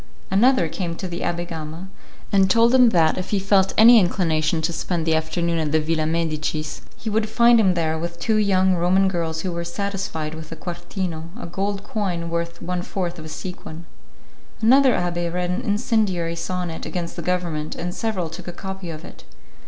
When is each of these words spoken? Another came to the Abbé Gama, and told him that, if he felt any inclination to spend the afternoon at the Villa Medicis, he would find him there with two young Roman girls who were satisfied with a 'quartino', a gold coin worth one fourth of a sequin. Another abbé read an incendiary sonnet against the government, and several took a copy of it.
Another 0.31 0.67
came 0.67 0.95
to 0.95 1.07
the 1.07 1.19
Abbé 1.19 1.47
Gama, 1.47 1.87
and 2.31 2.49
told 2.49 2.73
him 2.73 2.89
that, 2.89 3.19
if 3.19 3.29
he 3.29 3.37
felt 3.37 3.71
any 3.77 3.99
inclination 3.99 4.59
to 4.63 4.73
spend 4.73 5.05
the 5.05 5.13
afternoon 5.13 5.59
at 5.59 5.71
the 5.71 5.79
Villa 5.79 6.07
Medicis, 6.07 6.81
he 6.97 7.07
would 7.07 7.29
find 7.29 7.59
him 7.59 7.75
there 7.75 7.99
with 7.99 8.19
two 8.19 8.37
young 8.37 8.73
Roman 8.73 9.07
girls 9.07 9.41
who 9.41 9.51
were 9.51 9.63
satisfied 9.63 10.33
with 10.33 10.51
a 10.51 10.55
'quartino', 10.55 11.29
a 11.39 11.45
gold 11.45 11.83
coin 11.83 12.31
worth 12.31 12.63
one 12.63 12.81
fourth 12.81 13.19
of 13.19 13.25
a 13.25 13.29
sequin. 13.29 13.85
Another 14.59 14.93
abbé 14.93 15.31
read 15.31 15.51
an 15.51 15.61
incendiary 15.61 16.35
sonnet 16.35 16.83
against 16.83 17.15
the 17.15 17.21
government, 17.21 17.75
and 17.75 17.93
several 17.93 18.27
took 18.27 18.47
a 18.47 18.51
copy 18.51 18.89
of 18.89 19.05
it. 19.05 19.23